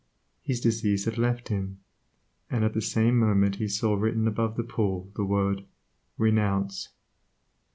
[0.41, 1.79] his disease had left him,
[2.49, 5.63] and at the same moment he saw written above the pool the word
[6.17, 6.89] "Renounce."